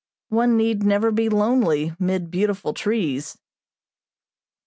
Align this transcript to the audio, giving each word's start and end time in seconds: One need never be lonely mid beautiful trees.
One 0.29 0.57
need 0.57 0.81
never 0.81 1.11
be 1.11 1.29
lonely 1.29 1.93
mid 1.99 2.31
beautiful 2.31 2.73
trees. 2.73 3.37